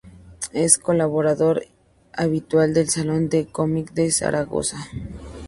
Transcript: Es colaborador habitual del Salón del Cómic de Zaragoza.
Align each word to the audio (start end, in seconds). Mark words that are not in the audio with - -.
Es 0.53 0.79
colaborador 0.79 1.61
habitual 2.13 2.73
del 2.73 2.89
Salón 2.89 3.29
del 3.29 3.49
Cómic 3.51 3.91
de 3.93 4.09
Zaragoza. 4.11 4.77